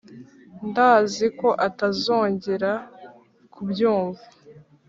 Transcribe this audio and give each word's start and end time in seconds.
ndaziko 0.69 1.47
atazangora 1.67 2.71
kubyumva. 3.53 4.23